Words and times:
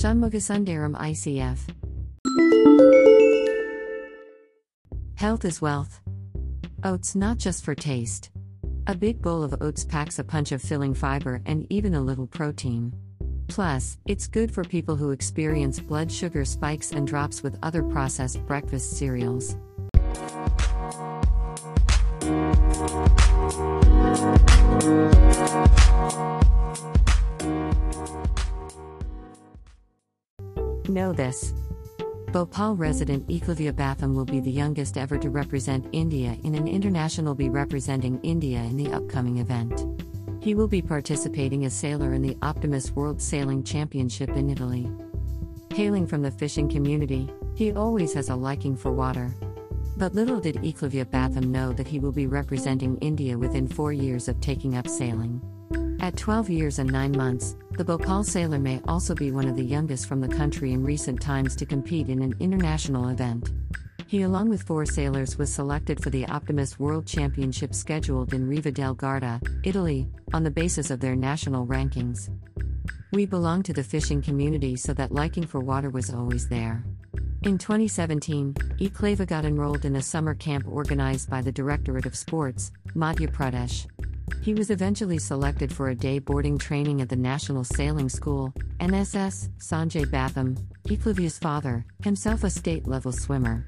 Shanmugasundaram 0.00 0.96
ICF. 0.96 1.58
Health 5.16 5.44
is 5.44 5.60
wealth. 5.60 6.00
Oats 6.84 7.14
not 7.14 7.36
just 7.36 7.62
for 7.62 7.74
taste. 7.74 8.30
A 8.86 8.94
big 8.94 9.20
bowl 9.20 9.42
of 9.42 9.54
oats 9.60 9.84
packs 9.84 10.18
a 10.18 10.24
punch 10.24 10.52
of 10.52 10.62
filling 10.62 10.94
fiber 10.94 11.42
and 11.44 11.66
even 11.68 11.94
a 11.94 12.00
little 12.00 12.26
protein. 12.26 12.94
Plus, 13.48 13.98
it's 14.06 14.26
good 14.26 14.50
for 14.50 14.64
people 14.64 14.96
who 14.96 15.10
experience 15.10 15.80
blood 15.80 16.10
sugar 16.10 16.46
spikes 16.46 16.92
and 16.92 17.06
drops 17.06 17.42
with 17.42 17.58
other 17.62 17.82
processed 17.82 18.40
breakfast 18.46 18.96
cereals. 18.96 19.54
Know 30.90 31.12
this. 31.12 31.54
Bhopal 32.32 32.74
resident 32.74 33.24
Eklavya 33.28 33.74
Batham 33.74 34.12
will 34.12 34.24
be 34.24 34.40
the 34.40 34.50
youngest 34.50 34.98
ever 34.98 35.18
to 35.18 35.30
represent 35.30 35.86
India 35.92 36.36
in 36.42 36.56
an 36.56 36.66
international 36.66 37.32
be 37.32 37.48
representing 37.48 38.18
India 38.24 38.58
in 38.58 38.76
the 38.76 38.92
upcoming 38.92 39.38
event. 39.38 39.86
He 40.42 40.56
will 40.56 40.66
be 40.66 40.82
participating 40.82 41.64
as 41.64 41.74
sailor 41.74 42.12
in 42.12 42.22
the 42.22 42.36
Optimist 42.42 42.96
World 42.96 43.22
Sailing 43.22 43.62
Championship 43.62 44.30
in 44.30 44.50
Italy. 44.50 44.90
Hailing 45.74 46.08
from 46.08 46.22
the 46.22 46.30
fishing 46.32 46.68
community, 46.68 47.30
he 47.54 47.70
always 47.70 48.12
has 48.14 48.28
a 48.28 48.34
liking 48.34 48.76
for 48.76 48.90
water. 48.90 49.32
But 49.96 50.16
little 50.16 50.40
did 50.40 50.56
Eklavya 50.56 51.08
Batham 51.08 51.52
know 51.52 51.72
that 51.74 51.86
he 51.86 52.00
will 52.00 52.10
be 52.10 52.26
representing 52.26 52.98
India 52.98 53.38
within 53.38 53.68
four 53.68 53.92
years 53.92 54.26
of 54.26 54.40
taking 54.40 54.76
up 54.76 54.88
sailing. 54.88 55.40
At 56.02 56.16
12 56.16 56.48
years 56.48 56.78
and 56.78 56.90
9 56.90 57.12
months, 57.12 57.56
the 57.72 57.84
Bhopal 57.84 58.24
sailor 58.24 58.58
may 58.58 58.80
also 58.88 59.14
be 59.14 59.30
one 59.30 59.46
of 59.46 59.54
the 59.54 59.62
youngest 59.62 60.06
from 60.06 60.22
the 60.22 60.34
country 60.34 60.72
in 60.72 60.82
recent 60.82 61.20
times 61.20 61.54
to 61.56 61.66
compete 61.66 62.08
in 62.08 62.22
an 62.22 62.34
international 62.40 63.10
event. 63.10 63.52
He, 64.06 64.22
along 64.22 64.48
with 64.48 64.62
four 64.62 64.86
sailors, 64.86 65.36
was 65.36 65.52
selected 65.52 66.02
for 66.02 66.08
the 66.08 66.26
Optimist 66.26 66.80
World 66.80 67.06
Championship 67.06 67.74
scheduled 67.74 68.32
in 68.32 68.48
Riva 68.48 68.70
del 68.70 68.94
Garda, 68.94 69.42
Italy, 69.62 70.08
on 70.32 70.42
the 70.42 70.50
basis 70.50 70.90
of 70.90 71.00
their 71.00 71.14
national 71.14 71.66
rankings. 71.66 72.30
We 73.12 73.26
belong 73.26 73.62
to 73.64 73.74
the 73.74 73.84
fishing 73.84 74.22
community, 74.22 74.76
so 74.76 74.94
that 74.94 75.12
liking 75.12 75.46
for 75.46 75.60
water 75.60 75.90
was 75.90 76.12
always 76.12 76.48
there. 76.48 76.82
In 77.42 77.58
2017, 77.58 78.54
Eklavya 78.80 79.26
got 79.26 79.44
enrolled 79.44 79.84
in 79.84 79.96
a 79.96 80.02
summer 80.02 80.34
camp 80.34 80.66
organized 80.66 81.28
by 81.28 81.42
the 81.42 81.52
Directorate 81.52 82.06
of 82.06 82.16
Sports, 82.16 82.72
Madhya 82.96 83.30
Pradesh. 83.30 83.86
He 84.42 84.54
was 84.54 84.70
eventually 84.70 85.18
selected 85.18 85.72
for 85.72 85.88
a 85.88 85.94
day 85.94 86.18
boarding 86.18 86.58
training 86.58 87.00
at 87.00 87.08
the 87.08 87.16
National 87.16 87.64
Sailing 87.64 88.08
School, 88.08 88.52
NSS, 88.78 89.50
Sanjay 89.58 90.10
Batham, 90.10 90.56
Eklavya's 90.88 91.38
father, 91.38 91.84
himself 92.02 92.44
a 92.44 92.50
state 92.50 92.86
level 92.86 93.12
swimmer. 93.12 93.66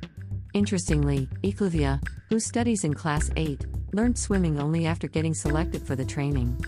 Interestingly, 0.54 1.28
Eklavya, 1.42 2.00
who 2.28 2.40
studies 2.40 2.84
in 2.84 2.94
Class 2.94 3.30
8, 3.36 3.64
learned 3.92 4.18
swimming 4.18 4.58
only 4.58 4.86
after 4.86 5.08
getting 5.08 5.34
selected 5.34 5.82
for 5.82 5.96
the 5.96 6.04
training. 6.04 6.58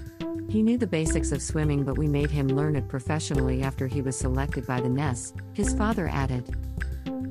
He 0.48 0.62
knew 0.62 0.78
the 0.78 0.87
basics 0.87 1.33
of 1.33 1.42
swimming, 1.42 1.84
but 1.84 1.98
we 1.98 2.06
made 2.06 2.31
him 2.31 2.48
learn 2.48 2.77
it 2.77 2.89
professionally 2.89 3.62
after 3.62 3.87
he 3.87 4.03
was 4.03 4.17
selected 4.17 4.67
by 4.67 4.81
the 4.81 4.89
NSS, 4.89 5.33
his 5.56 5.75
father 5.75 6.09
added. 6.09 6.45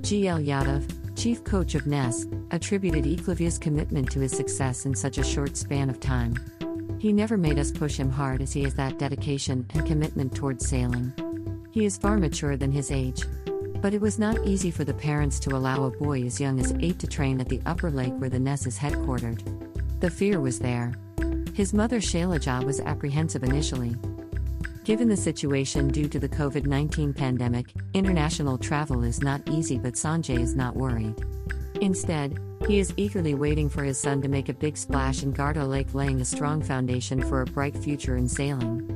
GL 0.01 0.45
Yadav, 0.45 1.02
chief 1.23 1.41
coach 1.45 1.73
of 1.73 1.87
Ness, 1.87 2.27
attributed 2.51 3.05
Eklavya's 3.05 3.57
commitment 3.57 4.11
to 4.11 4.19
his 4.19 4.33
success 4.33 4.85
in 4.85 4.93
such 4.93 5.17
a 5.17 5.23
short 5.23 5.55
span 5.55 5.89
of 5.89 6.01
time. 6.01 6.35
He 6.99 7.13
never 7.13 7.37
made 7.37 7.57
us 7.57 7.71
push 7.71 7.95
him 7.95 8.09
hard 8.09 8.41
as 8.41 8.51
he 8.51 8.63
has 8.63 8.73
that 8.73 8.99
dedication 8.99 9.65
and 9.73 9.87
commitment 9.87 10.35
towards 10.35 10.67
sailing. 10.67 11.13
He 11.71 11.85
is 11.85 11.97
far 11.97 12.17
mature 12.17 12.57
than 12.57 12.73
his 12.73 12.91
age. 12.91 13.23
But 13.81 13.93
it 13.93 14.01
was 14.01 14.19
not 14.19 14.45
easy 14.45 14.69
for 14.69 14.83
the 14.83 14.93
parents 14.93 15.39
to 15.41 15.55
allow 15.55 15.85
a 15.85 15.91
boy 15.91 16.23
as 16.23 16.41
young 16.41 16.59
as 16.59 16.73
8 16.81 16.99
to 16.99 17.07
train 17.07 17.39
at 17.39 17.47
the 17.47 17.61
upper 17.65 17.89
lake 17.89 18.13
where 18.17 18.29
the 18.29 18.37
Ness 18.37 18.67
is 18.67 18.77
headquartered. 18.77 19.39
The 20.01 20.09
fear 20.09 20.41
was 20.41 20.59
there. 20.59 20.93
His 21.53 21.73
mother 21.73 22.01
Shailaja 22.01 22.65
was 22.65 22.81
apprehensive 22.81 23.43
initially. 23.43 23.95
Given 24.83 25.07
the 25.07 25.15
situation 25.15 25.87
due 25.87 26.09
to 26.09 26.19
the 26.19 26.27
COVID 26.27 26.65
19 26.65 27.13
pandemic, 27.13 27.67
international 27.93 28.57
travel 28.57 29.01
is 29.03 29.21
not 29.21 29.41
easy, 29.49 29.77
but 29.79 29.93
Sanjay 29.93 30.39
is 30.39 30.55
not 30.55 30.75
worried. 30.75 31.15
Instead, 31.79 32.37
he 32.67 32.79
is 32.79 32.93
eagerly 32.97 33.33
waiting 33.33 33.69
for 33.69 33.85
his 33.85 33.97
son 33.97 34.21
to 34.21 34.27
make 34.27 34.49
a 34.49 34.53
big 34.53 34.75
splash 34.75 35.23
in 35.23 35.31
Garda 35.31 35.65
Lake, 35.65 35.93
laying 35.93 36.19
a 36.19 36.25
strong 36.25 36.61
foundation 36.61 37.21
for 37.21 37.41
a 37.41 37.45
bright 37.45 37.77
future 37.77 38.17
in 38.17 38.27
sailing. 38.27 38.92